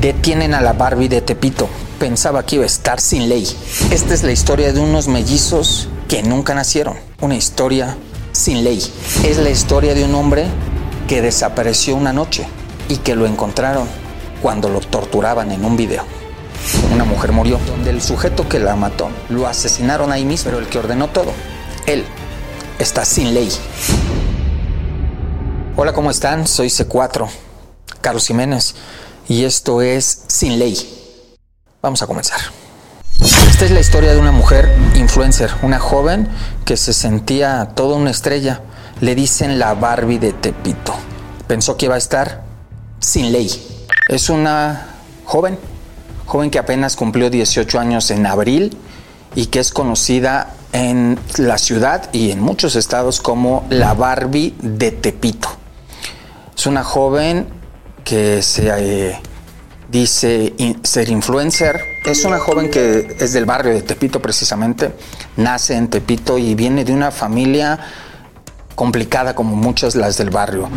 [0.00, 1.68] Detienen a la Barbie de Tepito.
[1.98, 3.46] Pensaba que iba a estar sin ley.
[3.90, 6.96] Esta es la historia de unos mellizos que nunca nacieron.
[7.20, 7.98] Una historia
[8.32, 8.82] sin ley.
[9.26, 10.46] Es la historia de un hombre
[11.06, 12.46] que desapareció una noche
[12.88, 13.86] y que lo encontraron
[14.40, 16.04] cuando lo torturaban en un video.
[16.94, 20.68] Una mujer murió, donde el sujeto que la mató lo asesinaron ahí mismo, pero el
[20.68, 21.32] que ordenó todo,
[21.84, 22.06] él,
[22.78, 23.50] está sin ley.
[25.76, 26.46] Hola, ¿cómo están?
[26.46, 27.28] Soy C4,
[28.00, 28.74] Carlos Jiménez
[29.28, 30.76] y esto es Sin Ley.
[31.82, 32.40] Vamos a comenzar.
[33.20, 36.28] Esta es la historia de una mujer influencer, una joven
[36.64, 38.62] que se sentía toda una estrella.
[39.00, 40.94] Le dicen la Barbie de Tepito.
[41.46, 42.42] Pensó que iba a estar
[42.98, 43.50] sin ley.
[44.08, 44.86] Es una
[45.24, 45.58] joven,
[46.26, 48.76] joven que apenas cumplió 18 años en abril
[49.34, 54.90] y que es conocida en la ciudad y en muchos estados como la Barbie de
[54.90, 55.48] Tepito.
[56.56, 57.59] Es una joven
[58.04, 59.18] que se eh,
[59.90, 61.80] dice ser influencer.
[62.04, 64.92] Es una joven que es del barrio de Tepito precisamente,
[65.36, 67.78] nace en Tepito y viene de una familia
[68.74, 70.68] complicada como muchas las del barrio.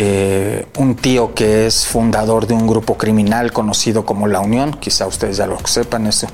[0.00, 5.08] Eh, un tío que es fundador de un grupo criminal conocido como La Unión, quizá
[5.08, 6.24] ustedes ya lo sepan, es,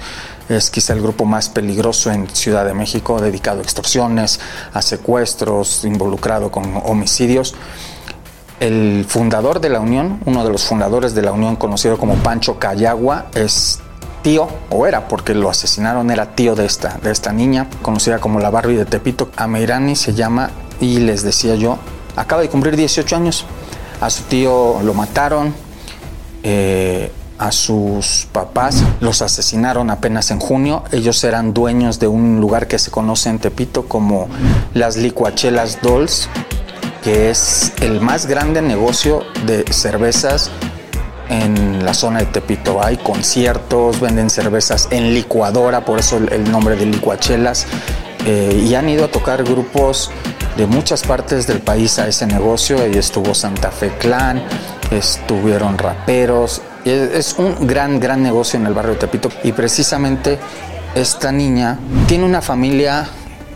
[0.51, 4.39] es quizá el grupo más peligroso en Ciudad de México, dedicado a extorsiones,
[4.75, 7.55] a secuestros, involucrado con homicidios
[8.61, 12.59] el fundador de la Unión, uno de los fundadores de la Unión conocido como Pancho
[12.59, 13.81] Cayagua, es
[14.23, 18.41] tío, o era, porque lo asesinaron, era tío de esta, de esta niña, conocida como
[18.41, 19.31] la Barbie de Tepito.
[19.37, 20.51] Ameirani se llama,
[20.81, 21.79] y les decía yo,
[22.17, 23.45] acaba de cumplir 18 años.
[24.01, 25.55] A su tío lo mataron,
[26.43, 30.85] eh, a sus papás los asesinaron apenas en junio.
[30.93, 34.29] Ellos eran dueños de un lugar que se conoce en Tepito como
[34.73, 36.29] las Licuachelas Dolls
[37.05, 40.51] que es el más grande negocio de cervezas
[41.29, 42.83] en la zona de Tepito.
[42.83, 47.67] Hay conciertos, venden cervezas en licuadora, por eso el nombre de licuachelas.
[48.27, 50.11] Eh, y han ido a tocar grupos
[50.57, 52.81] de muchas partes del país a ese negocio.
[52.83, 54.43] Ahí estuvo Santa Fe Clan,
[54.91, 56.63] estuvieron raperos.
[56.87, 59.29] Es un gran, gran negocio en el barrio de Tepito.
[59.43, 60.39] Y precisamente
[60.95, 63.07] esta niña tiene una familia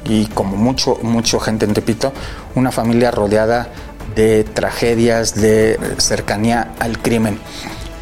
[0.08, 2.12] y como mucho, mucho gente en Tepito,
[2.54, 3.68] una familia rodeada
[4.16, 7.38] de tragedias, de cercanía al crimen.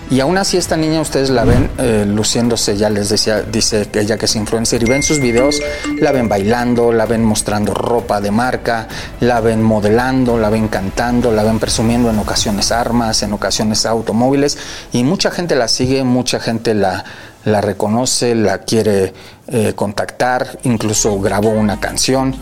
[0.09, 4.16] Y aún así esta niña ustedes la ven eh, luciéndose, ya les decía, dice ella
[4.16, 5.61] que es influencer, y ven sus videos,
[5.99, 8.87] la ven bailando, la ven mostrando ropa de marca,
[9.19, 14.59] la ven modelando, la ven cantando, la ven presumiendo en ocasiones armas, en ocasiones automóviles,
[14.93, 17.05] y mucha gente la sigue, mucha gente la,
[17.47, 19.15] la reconoce, la quiere
[19.47, 22.34] eh, contactar, incluso grabó una canción.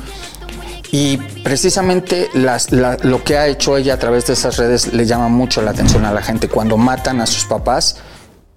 [0.91, 5.61] Y precisamente lo que ha hecho ella a través de esas redes le llama mucho
[5.61, 6.49] la atención a la gente.
[6.49, 7.97] Cuando matan a sus papás,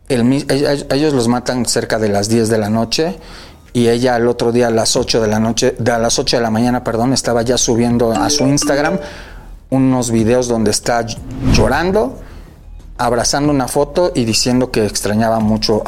[0.08, 3.18] ellos los matan cerca de las 10 de la noche
[3.74, 6.44] y ella al otro día a las 8 de la noche, a las 8 de
[6.44, 9.00] la mañana, perdón, estaba ya subiendo a su Instagram
[9.70, 11.06] unos videos donde está
[11.54, 12.22] llorando
[12.98, 15.84] abrazando una foto y diciendo que extrañaba mucho,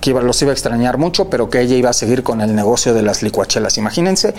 [0.00, 2.94] que los iba a extrañar mucho, pero que ella iba a seguir con el negocio
[2.94, 3.78] de las licuachelas.
[3.78, 4.34] Imagínense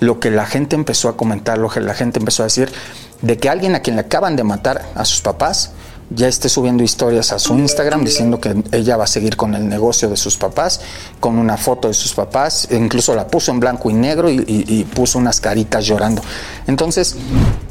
[0.00, 2.72] lo que la gente empezó a comentar, lo que la gente empezó a decir,
[3.20, 5.70] de que alguien a quien le acaban de matar a sus papás,
[6.14, 9.68] ya esté subiendo historias a su Instagram diciendo que ella va a seguir con el
[9.68, 10.80] negocio de sus papás,
[11.20, 14.44] con una foto de sus papás, e incluso la puso en blanco y negro y,
[14.46, 16.22] y, puso unas caritas llorando.
[16.66, 17.16] Entonces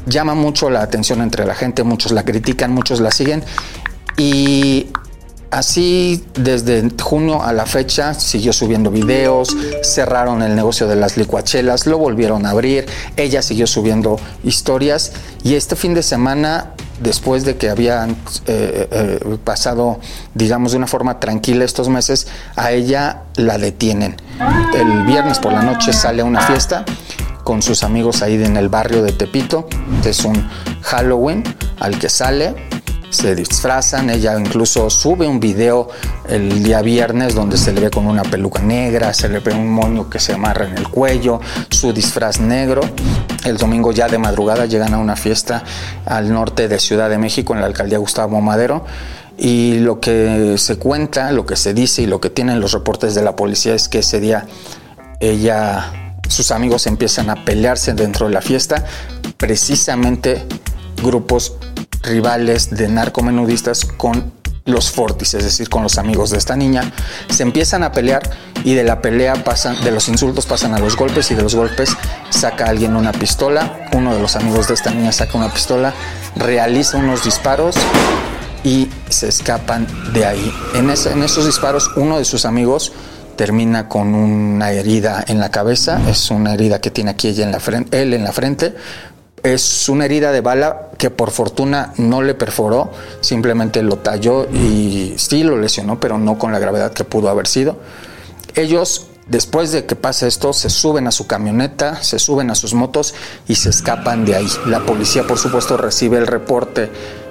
[0.06, 3.44] llama mucho la atención entre la gente, muchos la critican, muchos la siguen
[4.16, 4.88] y
[5.50, 11.86] así desde junio a la fecha siguió subiendo videos, cerraron el negocio de las licuachelas,
[11.86, 12.86] lo volvieron a abrir,
[13.16, 15.12] ella siguió subiendo historias
[15.44, 18.10] y este fin de semana después de que habían
[18.46, 20.00] eh, eh, pasado,
[20.34, 24.16] digamos, de una forma tranquila estos meses, a ella la detienen.
[24.74, 26.84] El viernes por la noche sale a una fiesta
[27.44, 29.68] con sus amigos ahí en el barrio de Tepito.
[30.04, 30.48] Es un
[30.82, 31.42] Halloween
[31.80, 32.54] al que sale
[33.12, 35.88] se disfrazan, ella incluso sube un video
[36.28, 39.70] el día viernes donde se le ve con una peluca negra, se le ve un
[39.70, 42.80] moño que se amarra en el cuello, su disfraz negro.
[43.44, 45.62] El domingo ya de madrugada llegan a una fiesta
[46.06, 48.84] al norte de Ciudad de México en la alcaldía Gustavo Madero
[49.36, 53.14] y lo que se cuenta, lo que se dice y lo que tienen los reportes
[53.14, 54.46] de la policía es que ese día
[55.20, 58.84] ella, sus amigos empiezan a pelearse dentro de la fiesta,
[59.36, 60.46] precisamente
[61.02, 61.56] grupos
[62.02, 64.32] rivales de narcomenudistas con
[64.64, 66.92] los Fortis, es decir, con los amigos de esta niña,
[67.28, 68.22] se empiezan a pelear
[68.64, 71.54] y de la pelea pasan, de los insultos pasan a los golpes y de los
[71.54, 71.96] golpes
[72.30, 75.92] saca alguien una pistola, uno de los amigos de esta niña saca una pistola,
[76.36, 77.76] realiza unos disparos
[78.64, 80.52] y se escapan de ahí.
[80.74, 82.92] En, esos disparos uno de sus amigos
[83.36, 87.50] termina con una herida en la cabeza, es una herida que tiene aquí ella en
[87.50, 88.74] la frente, él en la frente,
[89.42, 95.14] es una herida de bala que por fortuna no le perforó, simplemente lo talló y
[95.16, 97.76] sí lo lesionó, pero no con la gravedad que pudo haber sido.
[98.54, 102.74] Ellos, después de que pasa esto, se suben a su camioneta, se suben a sus
[102.74, 103.14] motos
[103.48, 104.48] y se escapan de ahí.
[104.66, 106.90] La policía, por supuesto, recibe el reporte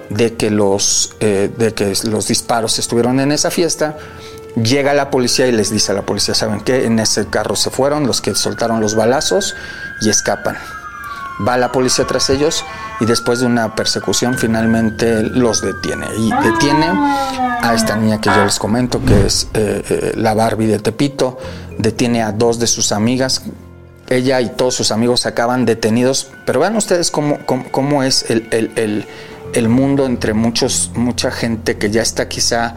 [0.09, 3.95] de que los, eh, de que los disparos estuvieron en esa fiesta.
[4.61, 6.85] Llega la policía y les dice a la policía, ¿saben qué?
[6.85, 9.55] En ese carro se fueron los que soltaron los balazos
[10.01, 10.57] y escapan
[11.45, 12.65] va la policía tras ellos
[12.99, 16.07] y después de una persecución finalmente los detiene.
[16.17, 16.87] Y detiene
[17.61, 21.37] a esta niña que yo les comento, que es eh, eh, la Barbie de Tepito,
[21.77, 23.43] detiene a dos de sus amigas.
[24.09, 29.05] Ella y todos sus amigos acaban detenidos, pero vean ustedes cómo, cómo, es el,
[29.53, 32.75] el, mundo entre muchos, mucha gente que ya está quizá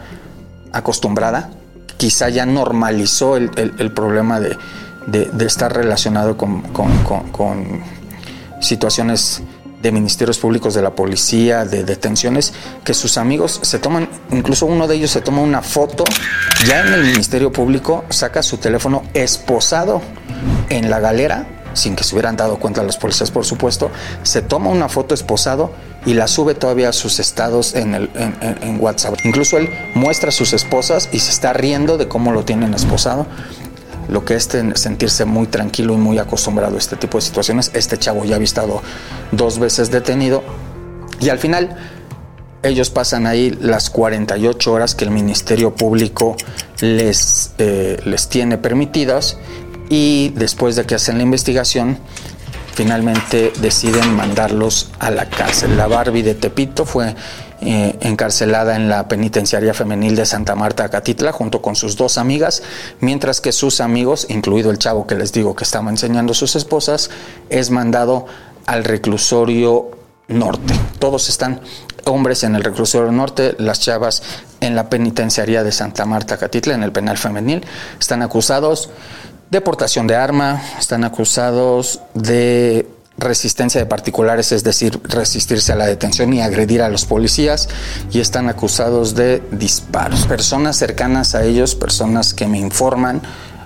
[0.71, 1.49] acostumbrada,
[1.97, 3.49] quizá ya normalizó el,
[3.93, 4.57] problema de,
[5.07, 7.83] de, estar relacionado con, con
[8.65, 9.41] situaciones
[9.81, 12.53] de ministerios públicos, de la policía, de detenciones,
[12.83, 16.03] que sus amigos se toman, incluso uno de ellos se toma una foto,
[16.65, 20.01] ya en el Ministerio Público saca su teléfono esposado
[20.69, 23.91] en la galera, sin que se hubieran dado cuenta los policías, por supuesto,
[24.23, 25.71] se toma una foto esposado
[26.05, 29.19] y la sube todavía a sus estados en, el, en WhatsApp.
[29.23, 33.27] Incluso él muestra a sus esposas y se está riendo de cómo lo tienen esposado
[34.07, 37.71] lo que es sentirse muy tranquilo y muy acostumbrado a este tipo de situaciones.
[37.73, 38.81] Este chavo ya había estado
[39.31, 40.43] dos veces detenido
[41.19, 41.77] y al final
[42.63, 46.35] ellos pasan ahí las 48 horas que el Ministerio Público
[46.81, 49.37] les, eh, les tiene permitidas
[49.89, 51.99] y después de que hacen la investigación
[52.73, 55.77] finalmente deciden mandarlos a la cárcel.
[55.77, 57.15] La Barbie de Tepito fue
[57.61, 62.63] eh, encarcelada en la penitenciaria femenil de Santa Marta, Catitla, junto con sus dos amigas,
[62.99, 66.55] mientras que sus amigos, incluido el chavo que les digo que estaba enseñando a sus
[66.55, 67.09] esposas,
[67.49, 68.25] es mandado
[68.65, 69.91] al reclusorio
[70.27, 70.73] norte.
[70.99, 71.61] Todos están
[72.05, 74.23] hombres en el reclusorio norte, las chavas
[74.59, 77.65] en la penitenciaría de Santa Marta, Catitla, en el penal femenil,
[77.99, 78.89] están acusados
[79.49, 82.87] de portación de arma, están acusados de
[83.17, 87.69] resistencia de particulares, es decir, resistirse a la detención y agredir a los policías,
[88.11, 90.25] y están acusados de disparos.
[90.25, 93.21] Personas cercanas a ellos, personas que me informan,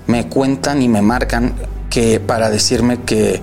[0.07, 1.55] me cuentan y me marcan
[1.89, 3.41] que para decirme que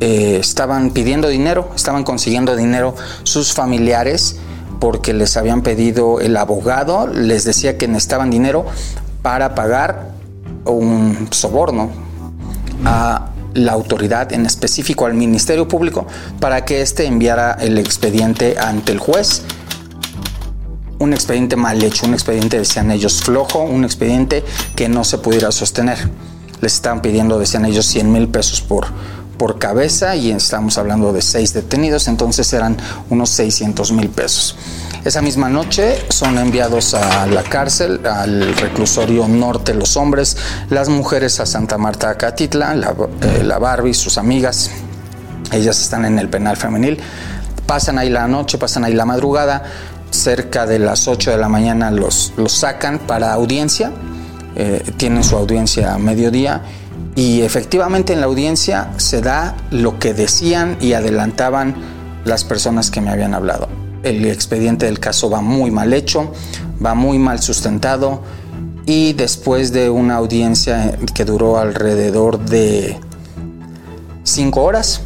[0.00, 4.36] eh, estaban pidiendo dinero, estaban consiguiendo dinero sus familiares
[4.80, 8.66] porque les habían pedido el abogado, les decía que necesitaban dinero
[9.22, 10.10] para pagar
[10.64, 11.90] un soborno
[12.84, 16.06] a la autoridad, en específico al Ministerio Público,
[16.40, 19.42] para que éste enviara el expediente ante el juez.
[20.98, 24.44] Un expediente mal hecho, un expediente, decían ellos, flojo, un expediente
[24.76, 25.98] que no se pudiera sostener.
[26.60, 28.86] Les estaban pidiendo, decían ellos, 100 mil pesos por,
[29.38, 32.76] por cabeza y estamos hablando de seis detenidos, entonces eran
[33.10, 34.56] unos 600 mil pesos.
[35.04, 40.38] Esa misma noche son enviados a la cárcel, al reclusorio norte los hombres,
[40.70, 44.70] las mujeres a Santa Marta Acatitla, la, eh, la Barbie, sus amigas,
[45.52, 46.98] ellas están en el penal femenil,
[47.66, 49.64] pasan ahí la noche, pasan ahí la madrugada,
[50.10, 53.92] cerca de las 8 de la mañana los, los sacan para audiencia,
[54.56, 56.62] eh, tienen su audiencia a mediodía.
[57.14, 61.74] Y efectivamente en la audiencia se da lo que decían y adelantaban
[62.24, 66.32] las personas que me habían hablado el expediente del caso va muy mal hecho,
[66.84, 68.22] va muy mal sustentado
[68.86, 72.98] y después de una audiencia que duró alrededor de
[74.24, 75.00] cinco horas,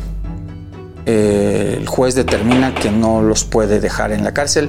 [1.06, 4.68] eh, el juez determina que no los puede dejar en la cárcel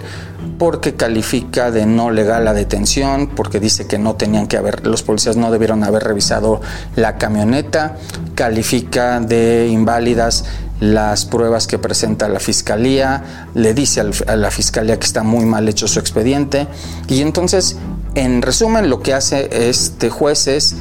[0.58, 5.04] porque califica de no legal la detención, porque dice que no tenían que haber, los
[5.04, 6.62] policías no debieron haber revisado
[6.96, 7.98] la camioneta,
[8.36, 10.46] califica de inválidas
[10.80, 15.68] las pruebas que presenta la fiscalía, le dice a la fiscalía que está muy mal
[15.68, 16.68] hecho su expediente
[17.08, 17.78] y entonces,
[18.16, 20.76] en resumen, lo que hace este juez es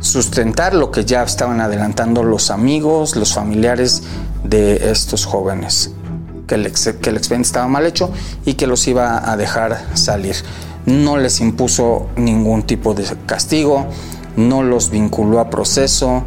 [0.00, 4.02] sustentar lo que ya estaban adelantando los amigos, los familiares
[4.44, 5.92] de estos jóvenes,
[6.46, 8.10] que el, que el expediente estaba mal hecho
[8.44, 10.36] y que los iba a dejar salir.
[10.86, 13.86] No les impuso ningún tipo de castigo,
[14.36, 16.22] no los vinculó a proceso,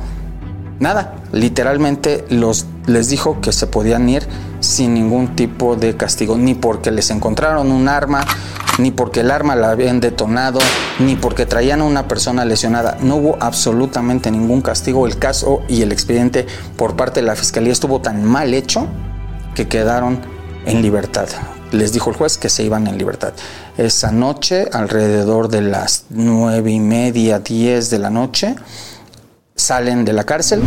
[0.80, 1.16] nada.
[1.32, 4.28] Literalmente los, les dijo que se podían ir
[4.60, 8.26] sin ningún tipo de castigo, ni porque les encontraron un arma,
[8.80, 10.60] ni porque el arma la habían detonado,
[11.00, 12.98] ni porque traían a una persona lesionada.
[13.02, 15.08] No hubo absolutamente ningún castigo.
[15.08, 18.88] El caso y el expediente por parte de la fiscalía estuvo tan mal hecho
[19.56, 20.20] que quedaron
[20.66, 21.28] en libertad.
[21.72, 23.34] Les dijo el juez que se iban en libertad.
[23.78, 28.56] Esa noche, alrededor de las nueve y media, diez de la noche,
[29.58, 30.62] salen de la cárcel,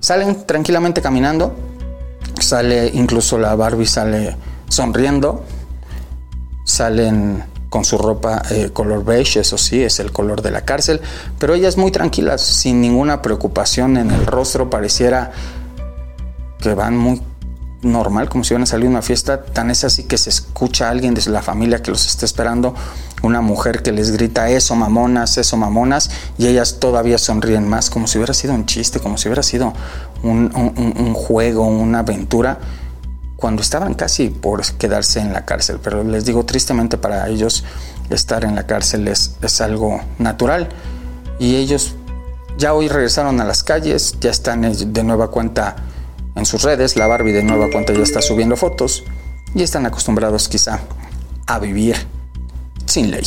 [0.00, 1.54] salen tranquilamente caminando,
[2.40, 4.36] sale incluso la Barbie sale
[4.68, 5.44] sonriendo,
[6.64, 11.00] salen con su ropa eh, color beige, eso sí, es el color de la cárcel,
[11.38, 15.30] pero ellas muy tranquilas, sin ninguna preocupación en el rostro, pareciera
[16.58, 17.22] que van muy
[17.82, 21.14] normal, como si hubieran salido una fiesta, tan es así que se escucha a alguien
[21.14, 22.74] desde la familia que los está esperando,
[23.22, 28.06] una mujer que les grita eso mamonas, eso mamonas, y ellas todavía sonríen más, como
[28.06, 29.72] si hubiera sido un chiste, como si hubiera sido
[30.22, 32.58] un, un juego, una aventura
[33.42, 35.80] cuando estaban casi por quedarse en la cárcel.
[35.82, 37.64] Pero les digo, tristemente para ellos
[38.08, 40.68] estar en la cárcel es, es algo natural.
[41.40, 41.96] Y ellos
[42.56, 45.74] ya hoy regresaron a las calles, ya están de nueva cuenta
[46.34, 49.04] en sus redes, la Barbie de nueva cuenta ya está subiendo fotos
[49.54, 50.80] y están acostumbrados quizá
[51.46, 51.96] a vivir
[52.86, 53.26] sin ley.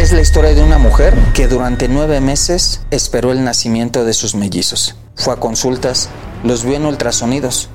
[0.00, 4.34] Es la historia de una mujer que durante nueve meses esperó el nacimiento de sus
[4.34, 4.96] mellizos.
[5.14, 6.08] Fue a consultas,
[6.42, 7.68] los vio en ultrasonidos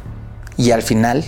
[0.58, 1.24] y al final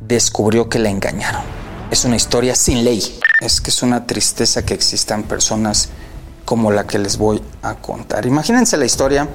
[0.00, 1.42] descubrió que la engañaron.
[1.90, 3.02] Es una historia sin ley.
[3.40, 5.88] Es que es una tristeza que existan personas
[6.44, 8.24] como la que les voy a contar.
[8.24, 9.28] Imagínense la historia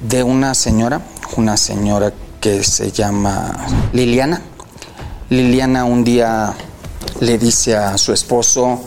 [0.00, 1.00] de una señora,
[1.36, 3.54] una señora que se llama
[3.92, 4.42] Liliana.
[5.28, 6.56] Liliana un día
[7.20, 8.80] le dice a su esposo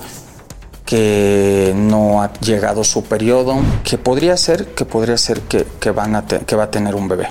[0.86, 6.25] que no ha llegado su periodo, que podría ser, que podría ser que, van a
[6.25, 7.27] que va a tener un bebé.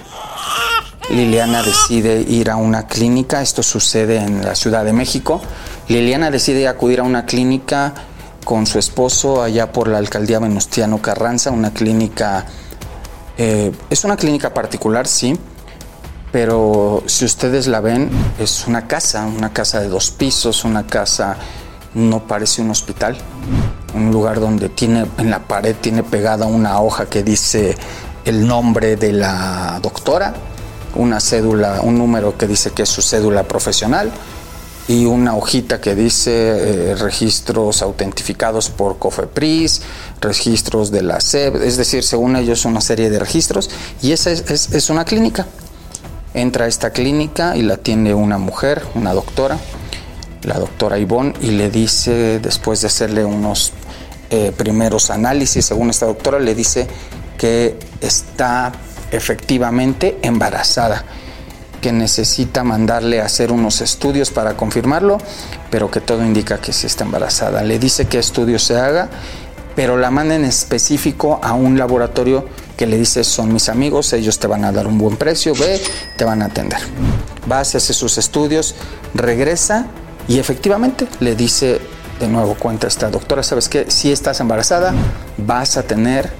[1.11, 5.43] Liliana decide ir a una clínica, esto sucede en la Ciudad de México.
[5.89, 7.93] Liliana decide acudir a una clínica
[8.45, 12.47] con su esposo allá por la alcaldía Venustiano Carranza, una clínica,
[13.37, 15.39] eh, es una clínica particular, sí,
[16.33, 21.37] pero si ustedes la ven, es una casa, una casa de dos pisos, una casa,
[21.95, 23.17] no parece un hospital,
[23.95, 27.77] un lugar donde tiene, en la pared tiene pegada una hoja que dice
[28.25, 30.33] el nombre de la doctora,
[30.95, 34.11] una cédula, un número que dice que es su cédula profesional
[34.89, 39.83] y una hojita que dice eh, registros autentificados por COFEPRIS,
[40.23, 43.69] registros de la SEB, es decir, según ellos una serie de registros
[44.01, 45.47] y esa es, es una clínica
[46.35, 49.59] entra a esta clínica y la atiende una mujer, una doctora,
[50.43, 53.73] la doctora Ivonne, y le dice, después de hacerle unos
[54.31, 56.89] eh, primeros análisis, según esta doctora, le dice
[57.39, 58.73] que está
[59.11, 61.05] efectivamente embarazada,
[61.81, 65.19] que necesita mandarle a hacer unos estudios para confirmarlo,
[65.71, 67.62] pero que todo indica que sí está embarazada.
[67.62, 69.09] Le dice qué estudio se haga,
[69.75, 74.38] pero la manda en específico a un laboratorio que le dice, son mis amigos, ellos
[74.38, 75.81] te van a dar un buen precio, ve,
[76.17, 76.79] te van a atender.
[77.50, 78.75] Va, hace sus estudios,
[79.14, 79.87] regresa
[80.29, 81.81] y efectivamente le dice
[82.21, 83.91] de nuevo, cuenta esta doctora, ¿sabes qué?
[83.91, 84.95] Si estás embarazada,
[85.38, 86.33] vas a tener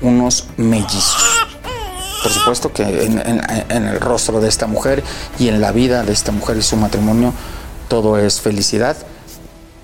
[0.00, 1.22] unos mellizos.
[2.22, 3.22] Por supuesto que en,
[3.68, 5.04] en el rostro de esta mujer
[5.38, 7.34] y en la vida de esta mujer y su matrimonio,
[7.88, 8.96] todo es felicidad.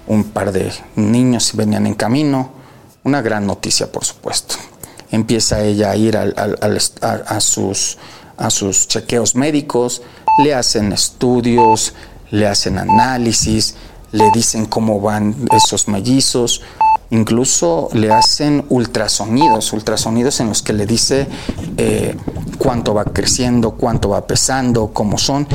[0.07, 2.53] Un par de niños venían en camino,
[3.05, 4.57] una gran noticia, por supuesto.
[5.13, 7.99] Empieza ella a ir a, sus,
[8.37, 10.03] a sus chequeos médicos,
[10.43, 11.95] le hacen estudios,
[12.31, 13.77] le hacen análisis,
[14.11, 16.63] le dicen cómo van esos mellizos,
[17.11, 21.27] incluso le hacen ultrasonidos, ultrasonidos en los que le dice
[21.77, 22.17] eh,
[22.59, 25.47] cuánto va creciendo, cuánto va pesando, cómo son.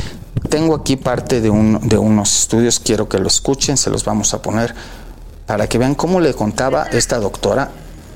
[0.49, 4.33] Tengo aquí parte de, un, de unos estudios, quiero que lo escuchen, se los vamos
[4.35, 4.75] a poner
[5.47, 7.71] para que vean cómo le contaba esta doctora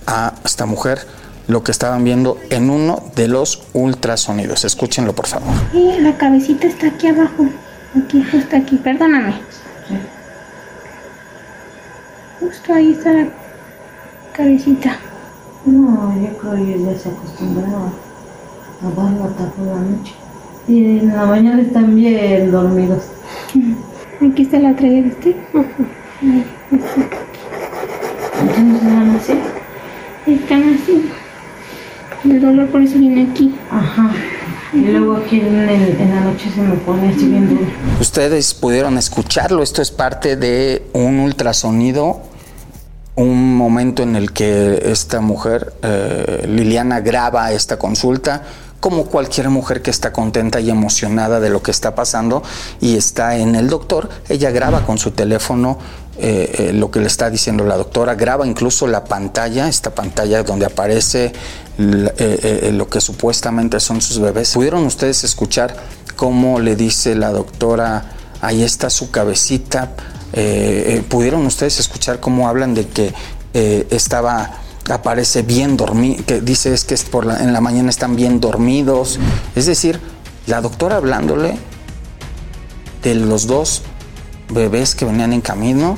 [0.06, 1.08] a esta mujer
[1.48, 4.64] lo que estaban viendo en uno de los ultrasonidos.
[4.66, 5.54] Escúchenlo, por favor.
[5.72, 7.48] Sí, la cabecita está aquí abajo.
[7.96, 8.78] Aquí, justo aquí.
[8.78, 9.34] Perdóname.
[12.40, 13.28] Justo ahí está la
[14.34, 14.98] cabecita.
[15.66, 17.92] No, yo creo que ya se acostumbraba
[18.84, 20.14] a hasta por la noche.
[20.68, 23.04] Y en la mañana están bien dormidos.
[24.22, 25.36] Aquí está la traía de este.
[28.42, 29.34] Entonces van así.
[30.28, 31.12] Están así.
[32.24, 33.54] El dolor por eso viene aquí.
[33.70, 34.12] Ajá.
[34.74, 37.66] Y luego aquí en, la noche se me pone así bien duro.
[38.00, 39.63] Ustedes pudieron escucharlo.
[39.63, 42.22] Esto es parte de un ultrasonido.
[43.16, 48.44] Un momento en el que esta mujer, eh, Liliana, graba esta consulta
[48.82, 52.44] como cualquier mujer que está contenta y emocionada de lo que está pasando
[52.82, 55.78] y está en el doctor, ella graba con su teléfono
[56.18, 60.44] eh, eh, lo que le está diciendo la doctora, graba incluso la pantalla, esta pantalla
[60.44, 61.32] donde aparece
[61.78, 64.52] eh, lo que supuestamente son sus bebés.
[64.52, 65.76] ¿Pudieron ustedes escuchar
[66.16, 68.12] cómo le dice la doctora,
[68.42, 69.94] ahí está su cabecita?
[71.10, 73.14] ¿Pudieron ustedes escuchar cómo hablan de que
[73.90, 74.51] estaba
[74.89, 79.20] aparece bien dormido, que dice es que por en la mañana están bien dormidos.
[79.55, 80.00] Es decir,
[80.48, 81.57] la doctora hablándole
[83.03, 83.83] de los dos
[84.50, 85.98] bebés que venían en camino,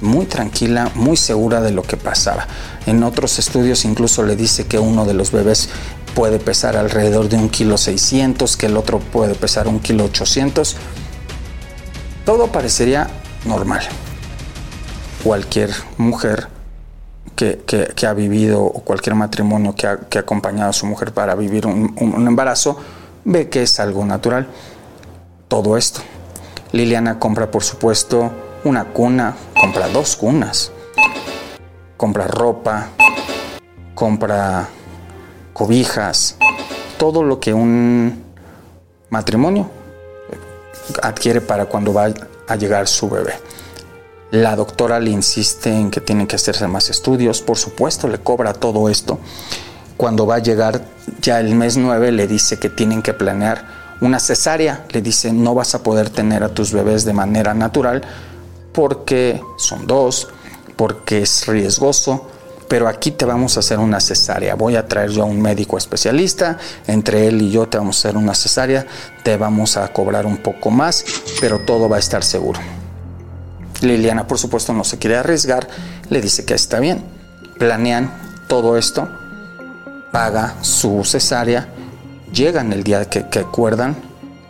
[0.00, 2.46] muy tranquila, muy segura de lo que pasaba.
[2.86, 5.68] En otros estudios incluso le dice que uno de los bebés
[6.14, 10.76] puede pesar alrededor de un kilo 600, que el otro puede pesar un kilo 800.
[12.24, 13.08] Todo parecería
[13.44, 13.82] normal.
[15.22, 16.53] Cualquier mujer
[17.34, 22.26] que, ha vivido o cualquier matrimonio que ha, acompañado a su mujer para vivir un,
[22.26, 22.76] embarazo
[23.24, 24.46] ve que es algo natural.
[25.48, 26.00] Todo esto.
[26.72, 28.30] Liliana compra, por supuesto,
[28.64, 30.72] una cuna, compra dos cunas,
[31.96, 32.88] compra ropa,
[33.94, 34.68] compra
[35.52, 36.36] cobijas,
[36.98, 38.24] todo lo que un
[39.10, 39.70] matrimonio
[41.02, 42.08] adquiere para cuando va
[42.48, 43.34] a llegar su bebé.
[44.34, 48.52] La doctora le insiste en que tienen que hacerse más estudios, por supuesto le cobra
[48.52, 49.20] todo esto.
[49.96, 50.80] Cuando va a llegar
[51.22, 53.64] ya el mes 9 le dice que tienen que planear
[54.00, 58.02] una cesárea, le dice no vas a poder tener a tus bebés de manera natural
[58.72, 60.26] porque son dos,
[60.74, 62.26] porque es riesgoso,
[62.66, 64.56] pero aquí te vamos a hacer una cesárea.
[64.56, 68.08] Voy a traer yo a un médico especialista, entre él y yo te vamos a
[68.08, 68.84] hacer una cesárea,
[69.22, 71.04] te vamos a cobrar un poco más,
[71.40, 72.58] pero todo va a estar seguro.
[73.84, 75.68] Liliana, por supuesto, no se quiere arriesgar,
[76.08, 77.04] le dice que está bien.
[77.58, 78.12] Planean
[78.48, 79.08] todo esto,
[80.12, 81.68] paga su cesárea,
[82.32, 83.96] llegan el día que, que acuerdan,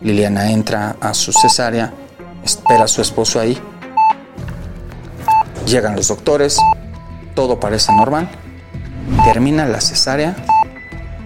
[0.01, 1.93] Liliana entra a su cesárea,
[2.43, 3.57] espera a su esposo ahí,
[5.65, 6.57] llegan los doctores,
[7.33, 8.29] todo parece normal,
[9.23, 10.35] termina la cesárea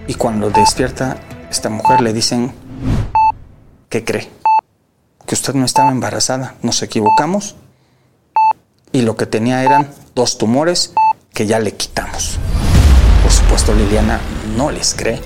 [0.06, 1.16] y cuando despierta
[1.50, 2.52] esta mujer le dicen,
[3.88, 4.28] ¿qué cree?
[5.26, 7.56] Que usted no estaba embarazada, nos equivocamos
[8.92, 10.92] y lo que tenía eran dos tumores
[11.32, 12.38] que ya le quitamos.
[13.22, 14.20] Por supuesto, Liliana
[14.56, 15.20] no les cree.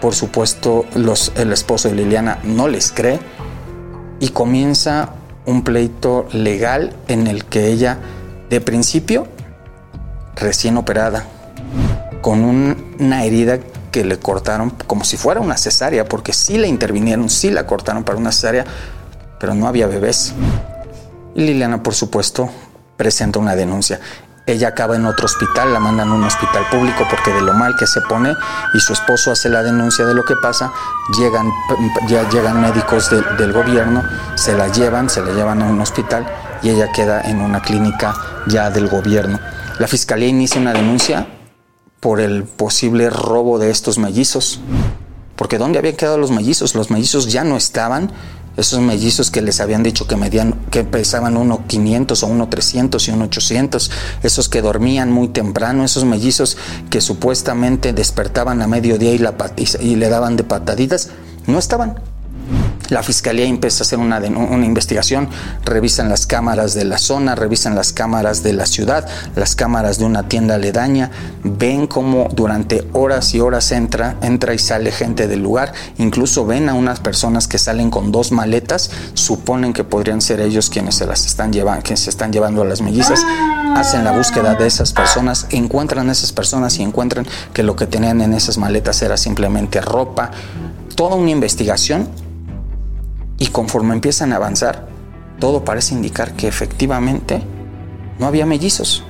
[0.00, 3.18] Por supuesto, el esposo de Liliana no les cree.
[4.20, 5.10] Y comienza
[5.46, 7.98] un pleito legal en el que ella,
[8.50, 9.28] de principio,
[10.34, 11.24] recién operada,
[12.20, 13.58] con una herida
[13.92, 18.04] que le cortaron como si fuera una cesárea, porque sí la intervinieron, sí la cortaron
[18.04, 18.64] para una cesárea,
[19.38, 20.34] pero no había bebés.
[21.34, 22.50] Y Liliana, por supuesto,
[22.98, 23.98] presenta una denuncia.
[24.44, 27.76] Ella acaba en otro hospital, la mandan a un hospital público porque de lo mal
[27.78, 28.34] que se pone
[28.74, 30.72] y su esposo hace la denuncia de lo que pasa,
[31.18, 31.50] llegan,
[32.08, 34.02] ya llegan médicos del gobierno,
[34.36, 36.26] se la llevan, se la llevan a un hospital
[36.62, 38.14] y ella queda en una clínica
[38.46, 39.38] ya del gobierno.
[39.78, 41.26] La fiscalía inicia una denuncia
[42.00, 44.60] por el posible robo de estos mellizos.
[45.36, 46.74] Porque ¿dónde habían quedado los mellizos?
[46.74, 48.10] Los mellizos ya no estaban.
[48.58, 53.90] Esos mellizos que les habían dicho que medían, que pesaban 1.500 o 1.300 y 1.800,
[54.24, 56.56] esos que dormían muy temprano, esos mellizos
[56.90, 59.34] que supuestamente despertaban a mediodía y, la,
[59.80, 61.10] y le daban de pataditas,
[61.46, 62.07] no estaban.
[62.88, 65.28] La fiscalía empieza a hacer una, una, investigación,
[65.64, 70.06] revisan las cámaras de la zona, revisan las cámaras de la ciudad, las cámaras de
[70.06, 71.10] una tienda aledaña,
[71.44, 76.70] ven cómo durante horas y horas entra, entra y sale gente del lugar, incluso ven
[76.70, 81.06] a unas personas que salen con dos maletas, suponen que podrían ser ellos quienes se
[81.06, 83.20] las están llevando, que se están llevando a las mellizas,
[83.76, 87.86] hacen la búsqueda de esas personas, encuentran a esas personas y encuentran que lo que
[87.86, 90.30] tenían en esas maletas era simplemente ropa,
[90.94, 92.08] toda una investigación
[93.38, 94.88] y conforme empiezan a avanzar,
[95.38, 97.42] todo parece indicar que efectivamente
[98.18, 99.04] no había mellizos.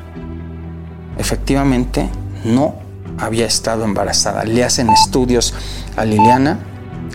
[1.17, 2.09] Efectivamente
[2.45, 2.77] no
[3.19, 4.45] había estado embarazada.
[4.45, 5.55] Le hacen estudios
[5.97, 6.59] a Liliana,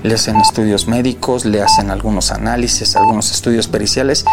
[0.02, 4.26] le hacen estudios médicos, le hacen algunos análisis, algunos estudios periciales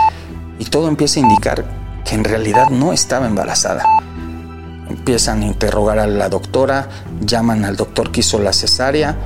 [0.58, 1.64] y todo empieza a indicar
[2.04, 3.84] que en realidad no estaba embarazada.
[4.88, 6.88] Empiezan a interrogar a la doctora,
[7.20, 9.16] llaman al doctor que hizo la cesárea,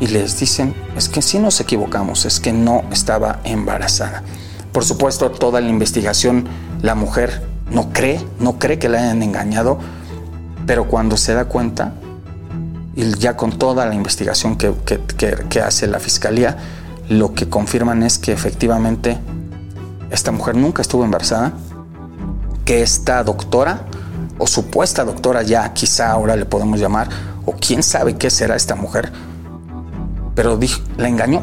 [0.00, 4.22] y les dicen, es que si nos equivocamos, es que no estaba embarazada.
[4.72, 6.46] Por supuesto, toda la investigación,
[6.82, 9.78] la mujer no cree, no cree que la hayan engañado,
[10.66, 11.94] pero cuando se da cuenta,
[12.94, 15.00] y ya con toda la investigación que, que,
[15.48, 16.56] que hace la fiscalía,
[17.08, 19.18] lo que confirman es que efectivamente
[20.10, 21.52] esta mujer nunca estuvo embarazada,
[22.64, 23.82] que esta doctora,
[24.38, 27.08] o supuesta doctora ya quizá ahora le podemos llamar,
[27.46, 29.12] o quién sabe qué será esta mujer,
[30.36, 31.42] pero dijo, la engañó.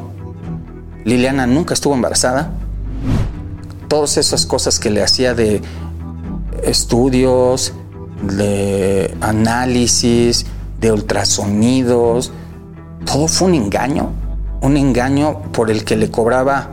[1.03, 2.51] Liliana nunca estuvo embarazada.
[3.89, 5.62] Todas esas cosas que le hacía de
[6.63, 7.73] estudios,
[8.21, 10.45] de análisis,
[10.79, 12.32] de ultrasonidos,
[13.06, 14.12] todo fue un engaño.
[14.62, 16.69] Un engaño por el que le cobraba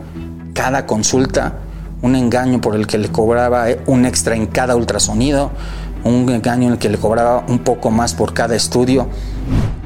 [0.52, 1.54] cada consulta,
[2.02, 5.50] un engaño por el que le cobraba un extra en cada ultrasonido,
[6.04, 9.09] un engaño en el que le cobraba un poco más por cada estudio.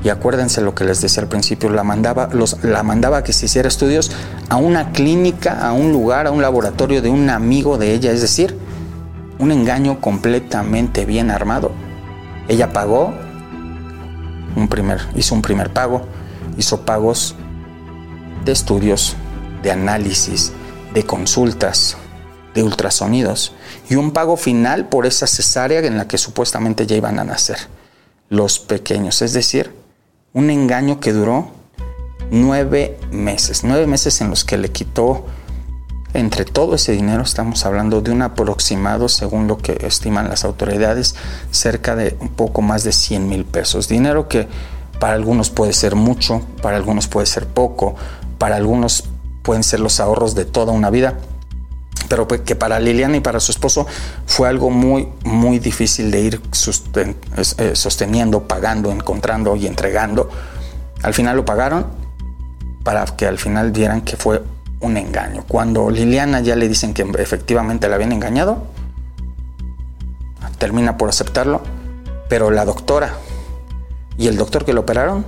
[0.05, 3.33] Y acuérdense lo que les decía al principio, la mandaba, los, la mandaba a que
[3.33, 4.13] se hiciera estudios
[4.51, 8.21] a una clínica, a un lugar, a un laboratorio de un amigo de ella, es
[8.21, 8.57] decir,
[9.39, 11.73] un engaño completamente bien armado.
[12.49, 13.15] Ella pagó
[14.57, 16.07] un primer, hizo un primer pago,
[16.59, 17.35] hizo pagos
[18.45, 19.17] de estudios,
[19.63, 20.53] de análisis,
[20.93, 21.97] de consultas,
[22.55, 23.55] de ultrasonidos
[23.89, 27.57] y un pago final por esa cesárea en la que supuestamente ya iban a nacer
[28.29, 29.84] los pequeños, es decir,
[30.35, 31.47] un engaño que duró
[32.31, 35.25] nueve meses, nueve meses en los que le quitó
[36.13, 41.17] entre todo ese dinero, estamos hablando de un aproximado, según lo que estiman las autoridades,
[41.51, 43.89] cerca de un poco más de 100 mil pesos.
[43.89, 44.47] Dinero que
[45.01, 47.97] para algunos puede ser mucho, para algunos puede ser poco,
[48.39, 49.05] para algunos
[49.43, 51.19] pueden ser los ahorros de toda una vida
[52.09, 53.87] pero pues que para Liliana y para su esposo
[54.27, 56.41] fue algo muy, muy difícil de ir
[57.59, 60.29] eh, sosteniendo, pagando, encontrando y entregando.
[61.03, 61.87] Al final lo pagaron
[62.83, 64.43] para que al final vieran que fue
[64.81, 65.45] un engaño.
[65.49, 68.65] Cuando Liliana ya le dicen que efectivamente la habían engañado,
[70.59, 71.63] termina por aceptarlo,
[72.29, 73.15] pero la doctora
[74.19, 75.25] y el doctor que lo operaron,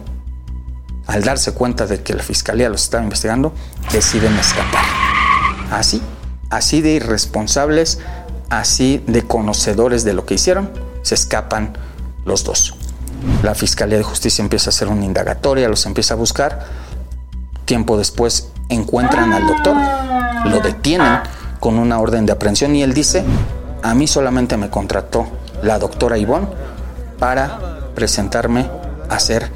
[1.06, 3.52] al darse cuenta de que la fiscalía los estaba investigando,
[3.92, 4.84] deciden escapar.
[5.70, 6.02] Así
[6.50, 7.98] así de irresponsables,
[8.48, 10.70] así de conocedores de lo que hicieron,
[11.02, 11.76] se escapan
[12.24, 12.74] los dos.
[13.42, 16.66] La Fiscalía de Justicia empieza a hacer una indagatoria, los empieza a buscar.
[17.64, 19.76] Tiempo después encuentran al doctor,
[20.46, 21.20] lo detienen
[21.60, 23.24] con una orden de aprehensión y él dice,
[23.82, 25.26] a mí solamente me contrató
[25.62, 26.48] la doctora Ivonne
[27.18, 28.68] para presentarme
[29.08, 29.50] a hacer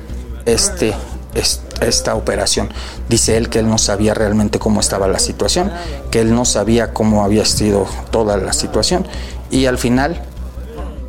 [0.47, 0.95] este,
[1.35, 2.69] este esta operación.
[3.09, 5.73] Dice él que él no sabía realmente cómo estaba la situación,
[6.11, 9.07] que él no sabía cómo había sido toda la situación
[9.51, 10.23] y al final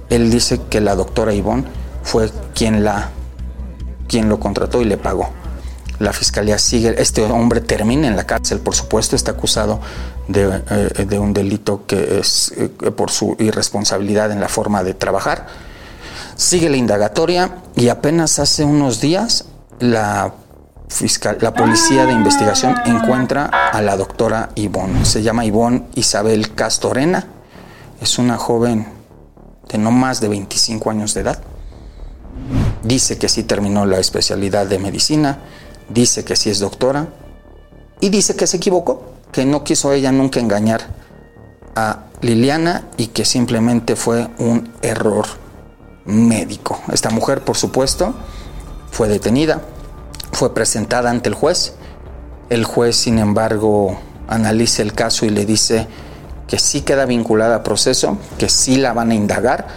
[0.09, 1.65] él dice que la doctora Ivonne
[2.03, 3.11] fue quien la
[4.07, 5.29] quien lo contrató y le pagó.
[5.99, 9.79] La fiscalía sigue, este hombre termina en la cárcel, por supuesto, está acusado
[10.27, 15.47] de, eh, un delito que es eh, por su irresponsabilidad en la forma de trabajar.
[16.35, 19.45] Sigue la indagatoria y apenas hace unos días
[19.79, 20.33] la
[20.91, 25.05] fiscal, la policía de investigación encuentra a la doctora Ivonne.
[25.05, 27.25] Se llama Ivonne Isabel Castorena.
[28.01, 28.87] Es una joven
[29.69, 31.41] de no más de 25 años de edad.
[32.83, 35.39] Dice que sí terminó la especialidad de medicina,
[35.89, 37.07] dice que sí es doctora
[37.99, 40.81] y dice que se equivocó, que no quiso ella nunca engañar
[41.75, 45.25] a Liliana y que simplemente fue un error
[46.05, 46.79] médico.
[46.91, 48.13] Esta mujer, por supuesto,
[48.91, 49.61] fue detenida,
[50.31, 51.73] fue presentada ante el juez.
[52.49, 55.87] El juez, sin embargo, analiza el caso y le dice
[56.47, 59.67] que sí queda vinculada a proceso, que sí la van a indagar,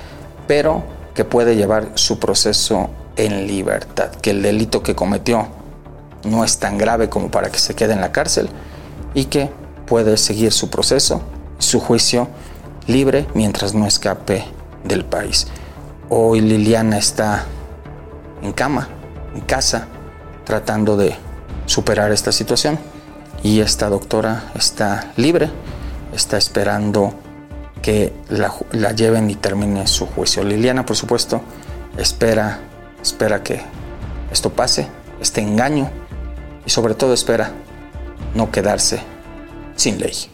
[0.47, 0.83] pero
[1.14, 5.47] que puede llevar su proceso en libertad, que el delito que cometió
[6.25, 8.49] no es tan grave como para que se quede en la cárcel
[9.14, 9.51] y que
[9.87, 11.23] puede seguir su proceso,
[11.59, 12.29] su juicio
[12.87, 14.45] libre mientras no escape
[14.83, 15.47] del país.
[16.09, 17.45] Hoy Liliana está
[18.43, 18.88] en cama,
[19.35, 19.88] en casa,
[20.44, 21.16] tratando de
[21.66, 22.78] superar esta situación
[23.42, 25.50] y esta doctora está libre,
[26.14, 27.14] está esperando
[27.83, 30.42] que la, la, lleven y termine su juicio.
[30.42, 31.42] Liliana, por supuesto,
[31.98, 32.61] espera,
[33.02, 33.61] espera que
[34.30, 34.88] esto pase,
[35.20, 35.90] este engaño,
[36.64, 37.52] y sobre todo espera
[38.35, 39.00] no quedarse
[39.76, 40.34] sin ley.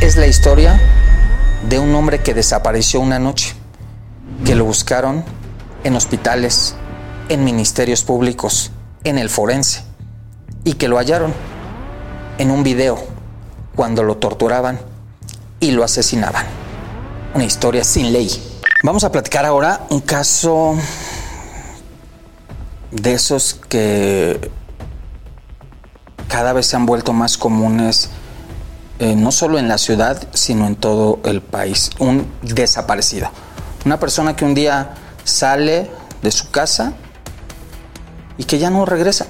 [0.00, 0.80] Es la historia
[1.68, 3.54] de un hombre que desapareció una noche,
[4.44, 5.24] que lo buscaron
[5.84, 6.74] en hospitales,
[7.28, 8.70] en ministerios públicos,
[9.04, 9.82] en el forense,
[10.64, 11.32] y que lo hallaron
[12.38, 12.98] en un video
[13.76, 14.80] cuando lo torturaban
[15.60, 16.46] y lo asesinaban.
[17.34, 18.30] Una historia sin ley.
[18.82, 20.74] Vamos a platicar ahora un caso
[22.90, 24.50] de esos que
[26.28, 28.10] cada vez se han vuelto más comunes
[29.00, 31.90] eh, no solo en la ciudad, sino en todo el país.
[31.98, 33.30] Un desaparecido.
[33.86, 34.90] Una persona que un día
[35.24, 36.92] sale de su casa
[38.36, 39.26] y que ya no regresa.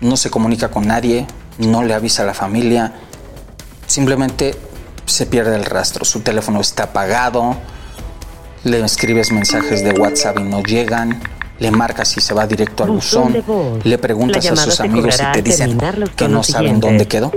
[0.00, 1.26] No se comunica con nadie,
[1.58, 2.94] no le avisa a la familia,
[3.86, 4.54] simplemente
[5.04, 6.06] se pierde el rastro.
[6.06, 7.56] Su teléfono está apagado,
[8.64, 11.22] le escribes mensajes de WhatsApp y no llegan,
[11.58, 13.42] le marcas y se va directo al buzón,
[13.82, 15.78] le preguntas a sus amigos y te dicen
[16.16, 17.32] que no saben dónde quedó.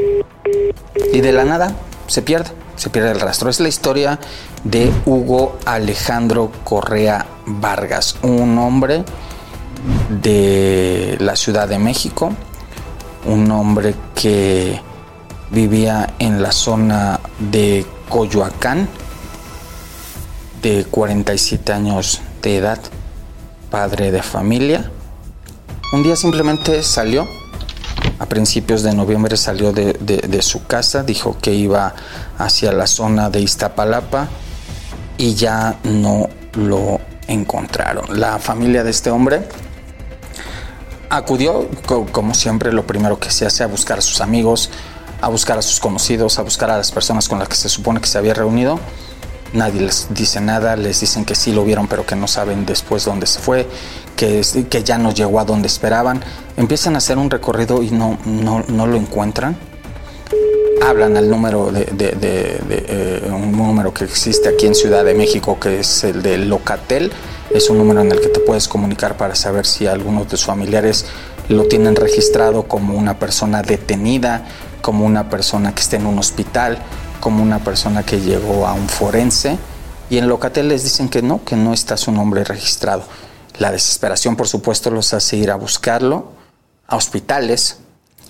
[1.13, 1.73] Y de la nada
[2.07, 3.49] se pierde, se pierde el rastro.
[3.49, 4.19] Es la historia
[4.63, 9.03] de Hugo Alejandro Correa Vargas, un hombre
[10.21, 12.33] de la Ciudad de México,
[13.25, 14.81] un hombre que
[15.51, 18.87] vivía en la zona de Coyoacán,
[20.61, 22.79] de 47 años de edad,
[23.69, 24.91] padre de familia.
[25.93, 27.27] Un día simplemente salió
[28.19, 31.93] a principios de noviembre salió de, su casa, dijo que iba
[32.37, 34.27] hacia la zona de Iztapalapa
[35.17, 38.19] y ya no lo encontraron.
[38.19, 39.47] La familia de este hombre
[41.09, 41.69] acudió,
[42.11, 44.71] como siempre, lo primero que se hace a buscar a sus amigos,
[45.21, 48.01] a buscar a sus conocidos, a buscar a las personas con las que se supone
[48.01, 48.79] que se había reunido
[49.53, 53.05] nadie les dice nada, les dicen que sí lo vieron pero que no saben después
[53.05, 53.67] dónde se fue,
[54.15, 56.21] que, que ya no llegó a donde esperaban.
[56.55, 59.57] Empiezan a hacer un recorrido y no, no, lo encuentran.
[60.85, 65.79] Hablan al número de, eh, un número que existe aquí en Ciudad de México que
[65.79, 67.11] es el de Locatel.
[67.49, 70.45] Es un número en el que te puedes comunicar para saber si algunos de sus
[70.45, 71.05] familiares
[71.49, 74.45] lo tienen registrado como una persona detenida,
[74.81, 76.77] como una persona que esté en un hospital,
[77.19, 79.57] como una persona que llegó a un forense
[80.09, 83.03] y en Locatel les dicen que no, que no está su nombre registrado.
[83.59, 86.31] La desesperación, por supuesto, los hace ir a buscarlo
[86.87, 87.79] a hospitales,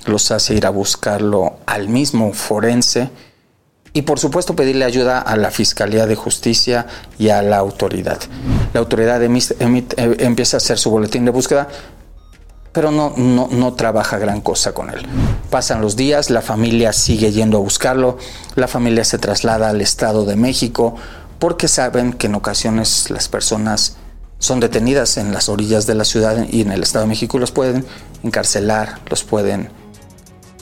[0.06, 3.10] los hace ir a buscarlo al mismo forense
[3.94, 8.20] y, por supuesto, pedirle ayuda a la Fiscalía de Justicia y a la autoridad.
[8.74, 11.68] La autoridad eh, empieza a hacer su boletín de búsqueda,
[12.78, 15.04] pero no, no, no trabaja gran cosa con él.
[15.50, 18.20] Pasan los días, la familia sigue yendo a buscarlo,
[18.54, 20.94] la familia se traslada al Estado de México
[21.40, 23.98] porque saben que en ocasiones las personas
[24.38, 27.52] son detenidas en las orillas de la ciudad y en el Estado de México los
[27.52, 27.84] pueden
[28.22, 29.72] encarcelar, los pueden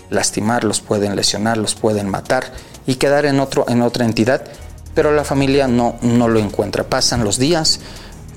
[0.10, 2.45] lastimar, los pueden lesionar, los pueden matar
[2.88, 4.41] y quedar en, otro, en otra entidad
[4.93, 6.86] pero la familia no, no lo encuentra.
[6.86, 7.82] Pasan los días,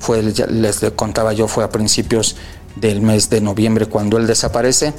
[0.01, 2.35] fue, les contaba yo, fue a principios
[2.81, 4.93] del mes de noviembre cuando él desaparece.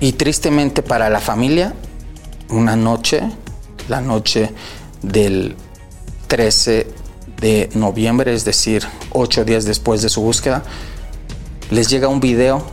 [0.00, 1.74] Y tristemente para la familia,
[2.50, 3.22] una noche,
[3.88, 4.50] la noche
[5.02, 5.56] del
[6.26, 6.86] 13
[7.40, 10.62] de noviembre, es decir, ocho días después de su búsqueda,
[11.70, 12.64] les llega un video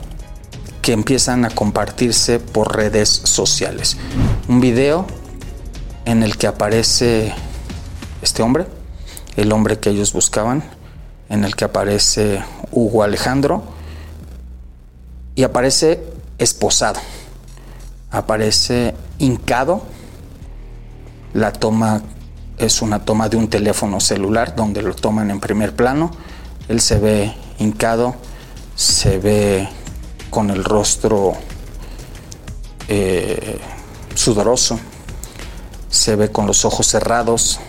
[0.81, 3.97] que empiezan a compartirse por redes sociales.
[4.47, 5.07] Un video
[6.05, 7.33] en el que aparece
[8.21, 8.65] este hombre,
[9.37, 10.63] el hombre que ellos buscaban,
[11.29, 12.43] en el que aparece
[12.73, 13.63] Hugo Alejandro
[15.35, 16.03] y aparece
[16.37, 16.99] esposado,
[18.11, 19.83] aparece hincado,
[21.33, 22.01] la toma
[22.57, 26.11] es una toma de un teléfono celular donde lo toman en primer plano,
[26.67, 28.15] él se ve hincado,
[28.75, 29.67] se ve
[30.29, 31.33] con el rostro
[32.87, 33.59] eh,
[34.15, 34.79] sudoroso,
[35.89, 37.59] se ve con los ojos cerrados,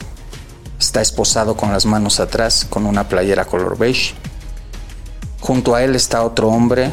[0.79, 4.15] está esposado con las manos atrás, con una playera color beige.
[5.45, 6.91] Junto a él está otro hombre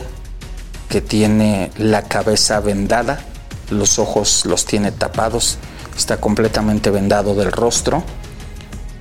[0.90, 3.22] que tiene la cabeza vendada,
[3.70, 5.58] los ojos los tiene tapados,
[5.98, 8.04] está completamente vendado del rostro.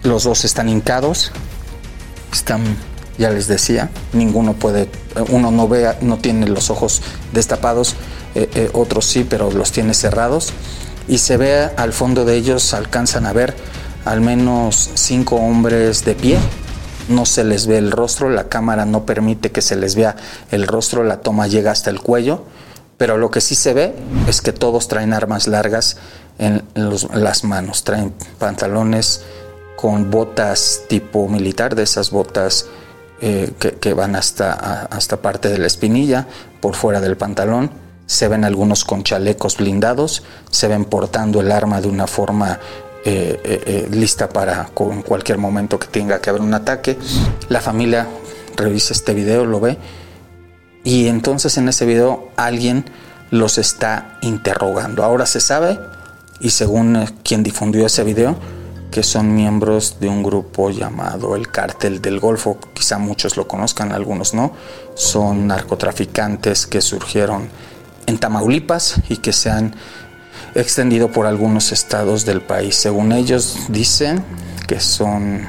[0.04, 1.32] Los dos están hincados,
[2.32, 2.62] están,
[3.18, 4.88] ya les decía, ninguno puede,
[5.30, 7.96] uno no ve, no tiene los ojos destapados,
[8.36, 10.52] eh, eh, otros sí, pero los tiene cerrados
[11.08, 13.56] y se ve al fondo de ellos, alcanzan a ver
[14.04, 16.38] al menos cinco hombres de pie.
[17.10, 20.16] No se les ve el rostro, la cámara no permite que se les vea
[20.50, 22.44] el rostro, la toma llega hasta el cuello,
[22.96, 23.94] pero lo que sí se ve
[24.28, 25.98] es que todos traen armas largas
[26.38, 26.62] en
[27.12, 29.22] las manos, traen pantalones
[29.76, 32.66] con botas tipo militar, de esas botas
[33.22, 34.52] eh, que, que, van hasta,
[34.84, 36.26] hasta parte de la espinilla,
[36.60, 37.70] por fuera del pantalón.
[38.06, 42.60] Se ven algunos con chalecos blindados, se ven portando el arma de una forma
[43.04, 46.98] eh, eh, eh, lista para en cualquier momento que tenga que haber un ataque.
[47.48, 48.06] La familia
[48.56, 49.78] revisa este video, lo ve,
[50.84, 52.84] y entonces en ese video alguien
[53.30, 55.02] los está interrogando.
[55.02, 55.78] Ahora se sabe,
[56.40, 58.36] y según quien difundió ese video,
[58.90, 63.92] que son miembros de un grupo llamado el Cártel del Golfo, quizá muchos lo conozcan,
[63.92, 64.52] algunos no,
[64.94, 67.48] son narcotraficantes que surgieron
[68.06, 69.74] en Tamaulipas y que se han
[70.54, 72.76] extendido por algunos estados del país.
[72.76, 74.22] Según ellos dicen
[74.66, 75.48] que son,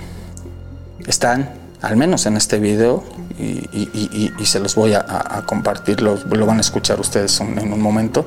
[1.06, 1.50] están,
[1.82, 3.04] al menos en este video,
[3.40, 8.26] y, se los voy a, compartir, lo, van a escuchar ustedes en un momento,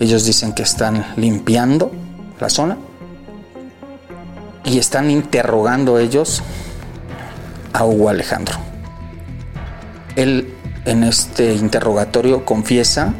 [0.00, 1.92] ellos dicen que están limpiando
[2.40, 2.76] la zona
[4.64, 6.42] y están interrogando ellos
[7.72, 8.56] a Hugo Alejandro.
[10.16, 13.14] Él en este interrogatorio confiesa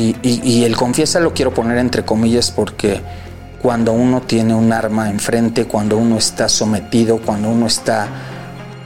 [0.00, 3.00] y, el confiesa lo quiero poner entre comillas porque
[3.60, 8.08] cuando uno tiene un arma enfrente, cuando uno está sometido, cuando uno está,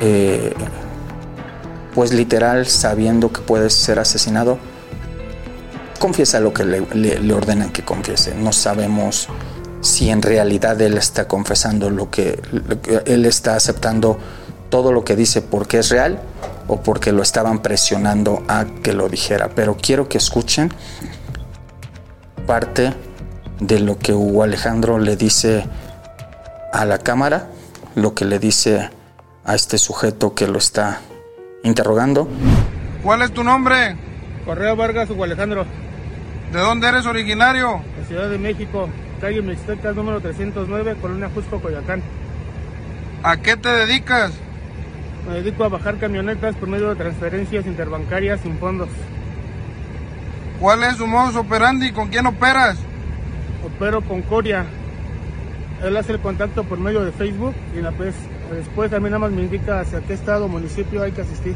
[0.00, 0.53] eh,
[1.94, 4.59] pues literal, sabiendo que puede ser asesinado,
[6.00, 8.35] confiesa lo que le, ordenan que confiese.
[8.35, 9.29] No sabemos
[9.81, 12.40] si en realidad él está confesando lo que
[13.05, 14.18] él está aceptando
[14.70, 16.18] todo lo que dice porque es real
[16.68, 19.50] o porque lo estaban presionando a que lo dijera.
[19.55, 20.72] Pero quiero que escuchen
[22.46, 22.92] parte
[23.61, 25.64] de lo que Hugo Alejandro le dice
[26.72, 27.48] a la cámara,
[27.94, 28.90] lo que le dice
[29.44, 31.00] a este sujeto que lo está
[31.62, 32.29] interrogando.
[33.03, 33.96] ¿Cuál es tu nombre?
[34.44, 35.64] Correo Vargas Hugo Alejandro.
[36.53, 37.83] ¿De dónde eres originario?
[37.98, 38.88] De Ciudad de México,
[39.20, 42.03] calle Mixteca número 309, Colonia Jusco, Coyacán.
[43.22, 44.33] ¿A qué te dedicas?
[45.27, 48.91] Me dedico a bajar camionetas por medio de transferencias interbancarias sin fondos.
[50.61, 51.93] ¿Cuál es su modus operandi?
[51.93, 52.79] ¿Con quién operas?
[53.65, 54.67] Opero con Coria.
[55.83, 58.15] Él hace el contacto por medio de Facebook y la pues,
[58.53, 61.55] después también nada más me indica hacia qué estado o municipio hay que asistir.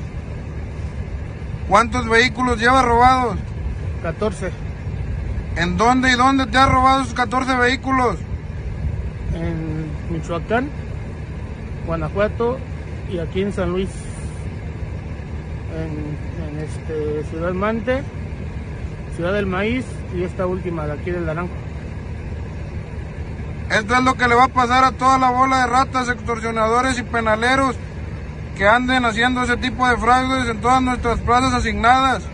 [1.68, 3.36] ¿Cuántos vehículos lleva robados?
[4.02, 4.50] 14.
[5.56, 8.16] ¿En dónde y dónde te ha robado esos 14 vehículos?
[9.34, 10.70] En Michoacán,
[11.86, 12.58] Guanajuato
[13.10, 13.88] y aquí en San Luis,
[15.76, 18.02] en, este, Ciudad Mante,
[19.16, 19.84] Ciudad del Maíz
[20.16, 21.54] y esta última de aquí del Naranjo.
[23.70, 26.98] Esto es lo que le va a pasar a toda la bola de ratas, extorsionadores
[26.98, 27.76] y penaleros
[28.56, 32.24] que anden haciendo ese tipo de fraudes en todas nuestras plazas asignadas.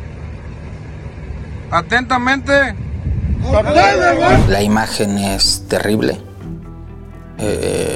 [1.70, 2.74] Atentamente.
[4.48, 6.18] La imagen es terrible.
[7.38, 7.93] Eh,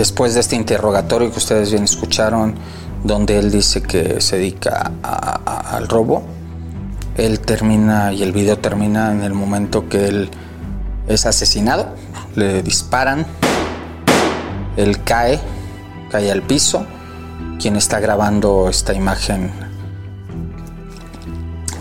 [0.00, 2.54] después de este interrogatorio que ustedes bien escucharon,
[3.04, 6.22] donde él dice que se dedica al robo,
[7.18, 10.30] él termina y el video termina en el momento que él
[11.06, 11.94] es asesinado.
[12.34, 13.26] le disparan,
[14.78, 15.38] él cae,
[16.10, 16.86] cae al piso.
[17.60, 19.50] Quien está grabando esta imagen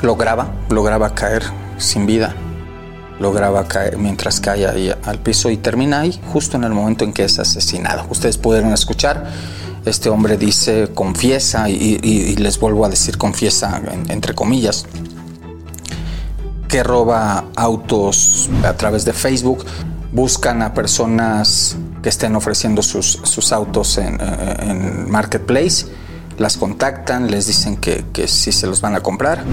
[0.01, 1.43] lo graba, lo graba caer
[1.78, 2.36] sin vida,
[3.20, 7.03] lo graba caer mientras cae ahí al piso y termina ahí justo en el momento
[7.03, 8.05] en que es asesinado.
[8.09, 9.30] Ustedes pudieron escuchar,
[9.86, 14.86] este hombre dice, confiesa, y, les vuelvo a decir confiesa entre comillas,
[16.67, 19.65] que roba autos a través de Facebook,
[20.11, 25.88] buscan a personas que estén ofreciendo sus, autos en, en, Marketplace,
[26.38, 29.43] las contactan, les dicen que, que sí se los van a comprar,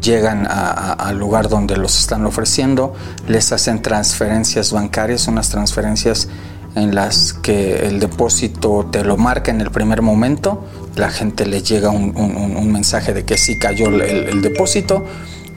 [0.00, 2.94] llegan al lugar donde los están ofreciendo,
[3.28, 6.28] les hacen transferencias bancarias, unas transferencias
[6.74, 10.64] en las que el depósito te lo marca en el primer momento,
[10.96, 15.04] la gente le llega un, mensaje de que sí cayó el depósito,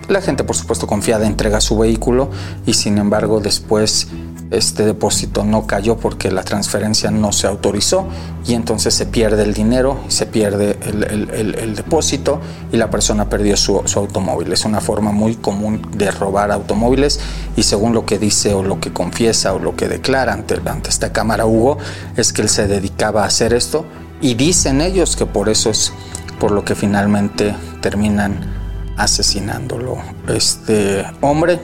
[0.07, 2.29] la gente por supuesto confiada entrega su vehículo
[2.65, 4.07] y sin embargo después
[4.53, 8.07] este depósito no cayó porque la transferencia no se autorizó
[8.45, 12.39] y entonces se pierde el dinero, se pierde el, depósito
[12.71, 14.51] y la persona perdió su, automóvil.
[14.53, 17.19] Es una forma muy común de robar automóviles
[17.55, 20.89] y según lo que dice o lo que confiesa o lo que declara ante, ante
[20.89, 21.77] esta cámara Hugo
[22.15, 23.85] es que él se dedicaba a hacer esto
[24.21, 25.91] y dicen ellos que por eso es
[26.39, 28.53] por lo que finalmente terminan
[28.97, 29.97] asesinándolo.
[30.27, 31.59] Este hombre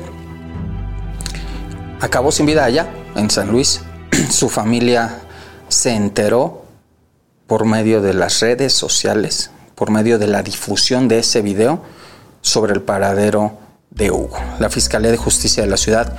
[1.99, 3.81] acabó sin vida allá, en San Luis.
[4.29, 5.19] Su familia
[5.67, 6.65] se enteró
[7.47, 11.81] por medio de las redes sociales, por medio de la difusión de ese video
[12.41, 13.57] sobre el paradero
[13.89, 14.37] de Hugo.
[14.59, 16.17] La Fiscalía de Justicia de la ciudad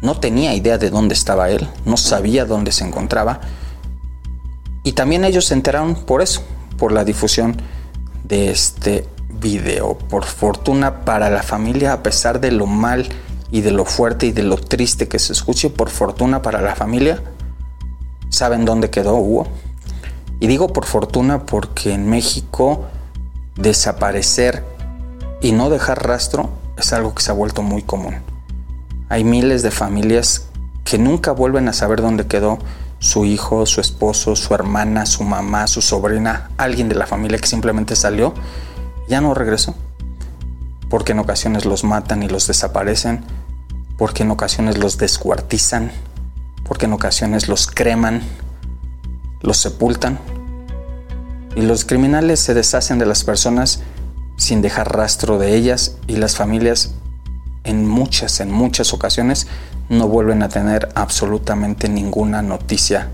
[0.00, 3.40] no tenía idea de dónde estaba él, no sabía dónde se encontraba.
[4.84, 6.42] Y también ellos se enteraron por eso,
[6.76, 7.60] por la difusión
[8.24, 9.06] de este
[9.40, 9.98] video.
[9.98, 13.08] Por fortuna para la familia, a pesar de lo mal
[13.50, 16.74] y de lo fuerte y de lo triste que se escuche, por fortuna para la
[16.74, 17.22] familia,
[18.28, 19.46] saben dónde quedó Hugo.
[20.40, 22.86] Y digo por fortuna porque en México
[23.56, 24.64] desaparecer
[25.40, 28.16] y no dejar rastro es algo que se ha vuelto muy común.
[29.08, 30.46] Hay miles de familias
[30.84, 32.58] que nunca vuelven a saber dónde quedó
[33.00, 37.46] su hijo, su esposo, su hermana, su mamá, su sobrina, alguien de la familia que
[37.46, 38.34] simplemente salió,
[39.08, 39.74] ya no regresó
[40.88, 43.24] porque en ocasiones los matan y los desaparecen,
[43.98, 45.90] porque en ocasiones los descuartizan,
[46.64, 48.22] porque en ocasiones los creman,
[49.42, 50.18] los sepultan.
[51.56, 53.82] Y los criminales se deshacen de las personas
[54.36, 56.92] sin dejar rastro de ellas y las familias
[57.64, 59.48] en muchas, en muchas ocasiones
[59.88, 63.10] no vuelven a tener absolutamente ninguna noticia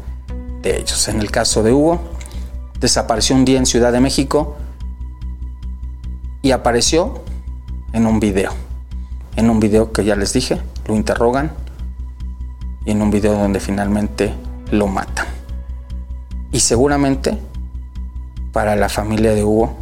[0.61, 1.09] de ellos.
[1.09, 2.01] En el caso de Hugo,
[2.79, 4.57] desapareció un día en Ciudad de México
[6.43, 7.23] y apareció
[7.95, 8.53] en un video.
[9.37, 11.53] En un video que ya les dije, lo interrogan
[12.85, 14.35] y en un video donde finalmente
[14.71, 15.27] lo matan.
[16.53, 17.39] Y seguramente
[18.53, 19.77] para la familia de Hugo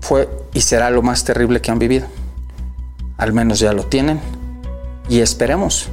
[0.00, 2.06] fue y será lo más terrible que han vivido.
[3.16, 4.20] Al menos ya lo tienen
[5.08, 5.88] y esperemos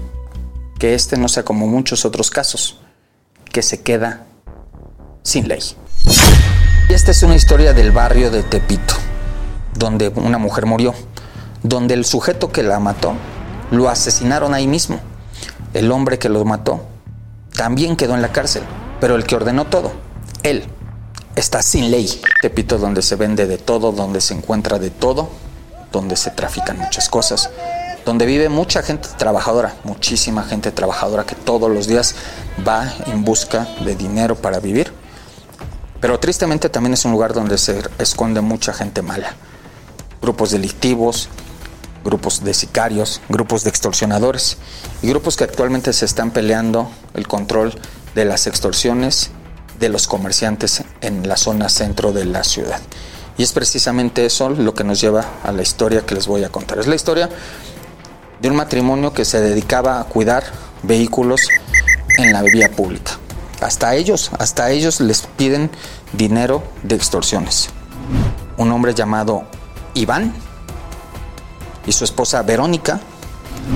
[0.80, 2.80] que este no sea como muchos otros casos,
[3.52, 4.26] que se queda
[5.24, 5.62] sin ley.
[6.90, 8.96] Y esta es una historia del barrio de Tepito
[9.76, 10.94] donde una mujer murió,
[11.68, 13.14] donde el sujeto que la mató
[13.72, 15.00] lo asesinaron ahí mismo.
[15.74, 16.82] El hombre que lo mató
[17.56, 18.64] también quedó en la cárcel,
[19.02, 19.92] pero el que ordenó todo,
[20.44, 20.66] él,
[21.36, 22.22] está sin ley.
[22.42, 25.30] Tepito donde se vende de todo, donde se encuentra de todo,
[25.92, 27.50] donde se trafican muchas cosas,
[28.06, 32.16] donde vive mucha gente trabajadora, muchísima gente trabajadora que todos los días
[32.66, 34.94] va en busca de dinero para vivir.
[36.00, 39.36] Pero tristemente también es un lugar donde se esconde mucha gente mala
[40.26, 41.30] grupos delictivos,
[42.06, 44.58] grupos de sicarios, grupos de extorsionadores
[45.02, 47.74] y grupos que actualmente se están peleando el control
[48.14, 49.32] de las extorsiones
[49.80, 52.80] de los comerciantes en la zona centro de la ciudad.
[53.38, 56.50] Y es precisamente eso lo que nos lleva a la historia que les voy a
[56.50, 56.80] contar.
[56.80, 57.30] Es la historia
[58.40, 60.44] de un matrimonio que se dedicaba a cuidar
[60.84, 61.42] vehículos
[62.18, 63.20] en la vía pública.
[63.62, 65.70] Hasta ellos, hasta ellos les piden
[66.14, 67.70] dinero de extorsiones.
[68.58, 69.44] Un hombre llamado
[69.96, 70.34] Iván
[71.86, 73.00] y su esposa Verónica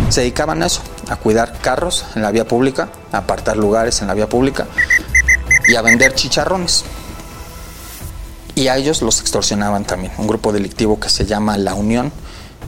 [0.10, 4.08] se dedicaban a eso, a cuidar carros en la vía pública, a apartar lugares en
[4.08, 4.68] la vía pública
[5.68, 6.84] y a vender chicharrones.
[8.56, 10.12] Y a ellos los extorsionaban también.
[10.18, 12.12] Un grupo delictivo que se llama La Unión,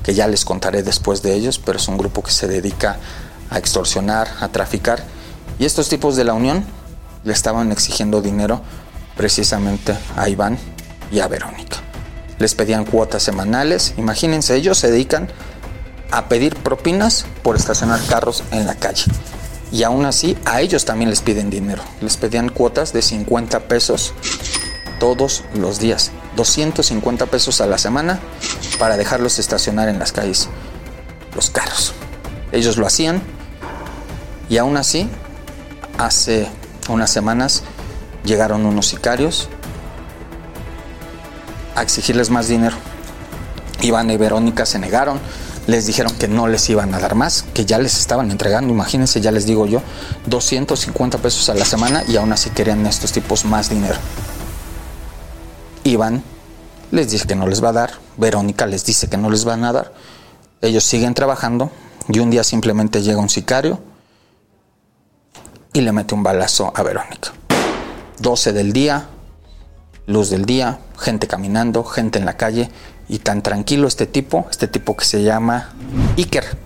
[0.04, 2.98] que ya les contaré después de ellos, pero es un grupo que se dedica
[3.50, 5.04] a extorsionar, a traficar.
[5.60, 6.66] Y estos tipos de La Unión
[7.24, 8.62] le estaban exigiendo dinero
[9.18, 10.58] precisamente a Iván
[11.12, 11.91] y a Verónica
[12.42, 13.94] les pedían cuotas semanales.
[13.98, 15.30] Imagínense, ellos se dedican
[16.12, 19.06] a pedir propinas por estacionar carros en la calle.
[19.72, 21.84] Y aún así, a ellos también les piden dinero.
[22.02, 24.14] Les pedían cuotas de 50 pesos
[25.00, 26.12] todos los días.
[26.36, 28.20] 250 pesos a la semana
[28.80, 30.50] para dejarlos estacionar en las calles
[31.36, 31.94] los carros.
[32.52, 33.22] Ellos lo hacían
[34.50, 35.08] y aún así,
[35.98, 36.48] hace
[36.89, 37.64] unas semanas
[38.26, 39.48] llegaron unos sicarios
[41.76, 42.76] a exigirles más dinero.
[43.82, 45.20] Iván y Verónica se negaron,
[45.68, 49.22] les dijeron que no les iban a dar más, que ya les estaban entregando, imagínense,
[49.22, 49.82] ya les digo yo,
[50.28, 53.96] 250 pesos a la semana y aún así querían estos tipos más dinero.
[55.84, 56.24] Iván
[56.92, 59.64] les dice que no les va a dar, Verónica les dice que no les van
[59.64, 59.94] a dar,
[60.62, 61.72] ellos siguen trabajando
[62.08, 63.80] y un día simplemente llega un sicario
[65.74, 67.32] y le mete un balazo a Verónica.
[68.20, 69.08] 12 del día,
[70.12, 72.70] luz del día, gente caminando, gente en la calle
[73.09, 75.70] y tan tranquilo este tipo, este tipo que se llama
[76.18, 76.57] Iker.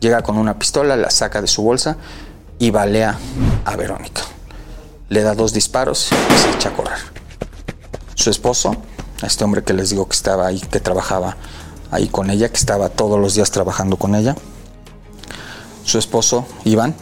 [0.00, 1.96] Llega con una pistola, la saca de su bolsa
[2.58, 3.18] y balea
[3.64, 4.22] a Verónica.
[5.08, 6.98] Le da dos disparos y se echa a correr.
[8.14, 8.76] Su esposo,
[9.22, 11.36] este hombre que les digo que estaba ahí, que trabajaba
[11.90, 14.36] ahí con ella, que estaba todos los días trabajando con ella,
[15.84, 16.94] su esposo, Iván,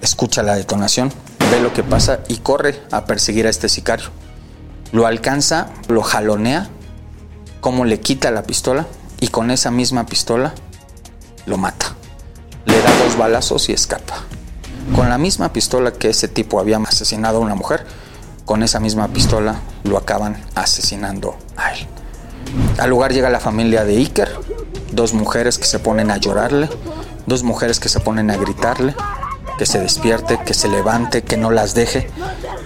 [0.00, 1.12] escucha la detonación,
[1.50, 4.06] ve lo que pasa y corre a perseguir a este sicario.
[4.92, 6.68] Lo alcanza, lo jalonea,
[7.60, 8.86] como le quita la pistola
[9.20, 10.54] y con esa misma pistola
[11.46, 11.94] lo mata.
[12.64, 14.16] Le da dos balazos y escapa.
[14.94, 17.86] Con la misma pistola que ese tipo había asesinado a una mujer,
[18.44, 21.86] con esa misma pistola lo acaban asesinando a él.
[22.78, 24.30] Al lugar llega la familia de Iker,
[24.92, 26.70] dos mujeres que se ponen a llorarle,
[27.26, 28.94] dos mujeres que se ponen a gritarle,
[29.58, 32.08] que se despierte, que se levante, que no las deje.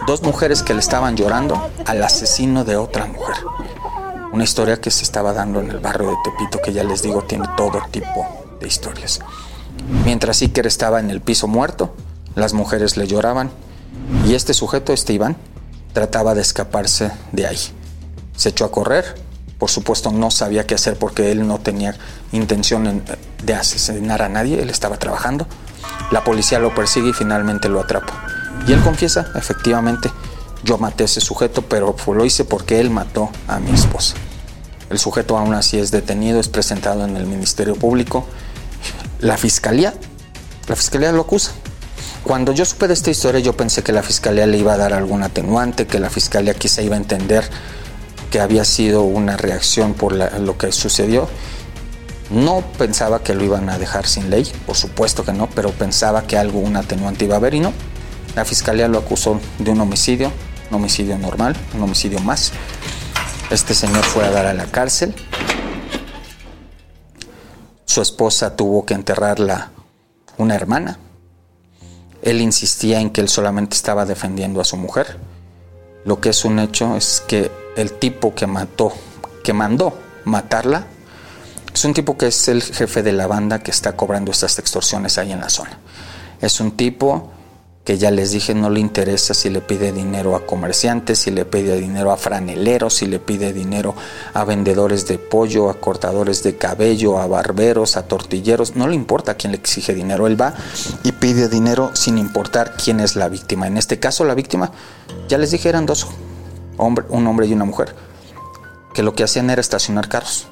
[0.07, 3.37] Dos mujeres que le estaban llorando al asesino de otra mujer.
[4.33, 7.23] Una historia que se estaba dando en el barrio de Tepito, que ya les digo
[7.23, 8.27] tiene todo tipo
[8.61, 9.21] de historias.
[10.05, 11.95] Mientras Iker estaba en el piso muerto,
[12.35, 13.51] las mujeres le lloraban
[14.27, 15.37] y este sujeto, este Iván,
[15.93, 17.59] trataba de escaparse de ahí.
[18.37, 19.15] Se echó a correr,
[19.59, 21.97] por supuesto no sabía qué hacer porque él no tenía
[22.33, 23.03] intención
[23.43, 25.47] de asesinar a nadie, él estaba trabajando.
[26.11, 28.27] La policía lo persigue y finalmente lo atrapa.
[28.67, 30.11] Y él confiesa, efectivamente,
[30.63, 34.15] yo maté a ese sujeto, pero lo hice porque él mató a mi esposa.
[34.91, 38.27] El sujeto aún así es detenido, es presentado en el Ministerio Público.
[39.21, 39.95] La fiscalía,
[40.69, 41.53] la fiscalía lo acusa.
[42.23, 44.93] Cuando yo supe de esta historia, yo pensé que la fiscalía le iba a dar
[44.93, 47.49] algún atenuante, que la fiscalía quizá iba a entender
[48.31, 51.29] que había sido una reacción por lo que sucedió.
[52.33, 56.27] No pensaba que lo iban a dejar sin ley, por supuesto que no, pero pensaba
[56.27, 57.75] que algo, un atenuante iba a haber y no.
[58.35, 60.33] La fiscalía lo acusó de un homicidio,
[60.71, 62.53] un homicidio normal, un homicidio más.
[63.51, 65.15] Este señor fue a dar a la cárcel.
[67.85, 69.71] Su esposa tuvo que enterrarla
[70.39, 70.99] una hermana.
[72.23, 75.19] Él insistía en que él solamente estaba defendiendo a su mujer.
[76.07, 78.91] Lo que es un hecho es que el tipo que mató,
[79.45, 80.87] que mandó matarla,
[81.75, 85.19] es un tipo que es el jefe de la banda que está cobrando estas extorsiones
[85.19, 85.79] ahí en la zona.
[86.41, 87.31] Es un tipo
[87.85, 91.45] que ya les dije no le interesa si le pide dinero a comerciantes, si le
[91.45, 93.95] pide dinero a franeleros, si le pide dinero
[94.35, 99.33] a vendedores de pollo, a cortadores de cabello, a barberos, a tortilleros, no le importa
[99.33, 100.55] a quién le exige dinero, él va
[101.03, 103.67] y pide dinero sin importar quién es la víctima.
[103.67, 104.71] En este caso la víctima,
[105.29, 106.07] ya les dije, eran dos,
[106.79, 107.97] un hombre y una mujer,
[108.95, 110.47] que lo que hacían era estacionar carros.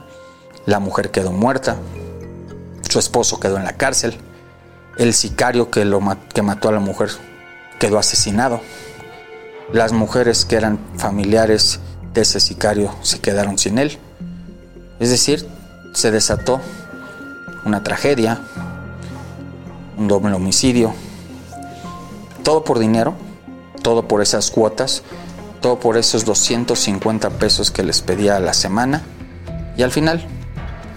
[0.66, 1.76] La mujer quedó muerta,
[2.88, 4.16] su esposo quedó en la cárcel,
[4.96, 6.00] el sicario que, lo,
[6.34, 7.10] que mató a la mujer
[7.78, 8.60] quedó asesinado.
[9.72, 11.80] Las mujeres que eran familiares
[12.12, 13.98] de ese sicario se quedaron sin él.
[14.98, 15.46] Es decir,
[15.94, 16.60] se desató
[17.64, 18.40] una tragedia,
[19.96, 20.92] un doble homicidio,
[22.42, 23.14] todo por dinero,
[23.82, 25.02] todo por esas cuotas,
[25.60, 29.02] todo por esos 250 pesos que les pedía a la semana.
[29.76, 30.26] Y al final,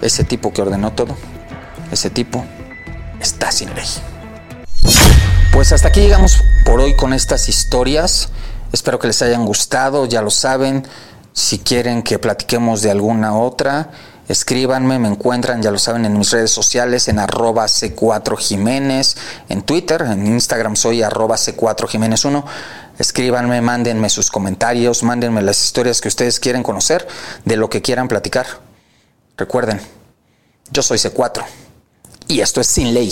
[0.03, 1.15] ese tipo que ordenó todo,
[1.91, 2.45] ese tipo
[3.19, 3.87] está sin ley.
[5.51, 8.29] Pues hasta aquí llegamos por hoy con estas historias.
[8.71, 10.85] Espero que les hayan gustado, ya lo saben.
[11.31, 13.91] Si quieren que platiquemos de alguna otra,
[14.27, 19.15] escríbanme, me encuentran, ya lo saben, en mis redes sociales, en arroba C4 Jiménez,
[19.49, 22.45] en Twitter, en Instagram soy arroba C4 Jiménez 1.
[22.99, 27.07] Escríbanme, mándenme sus comentarios, mándenme las historias que ustedes quieren conocer,
[27.45, 28.72] de lo que quieran platicar.
[29.37, 29.81] Recuerden,
[30.71, 31.43] yo soy C4
[32.27, 33.11] y esto es sin ley.